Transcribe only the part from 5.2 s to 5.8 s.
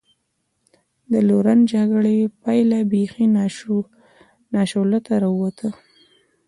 را ووته.